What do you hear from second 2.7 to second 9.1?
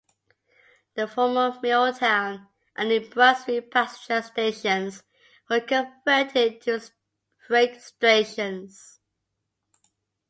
and New Brunswick passenger stations were converted to freight stations.